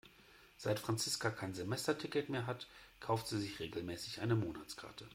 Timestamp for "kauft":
2.99-3.27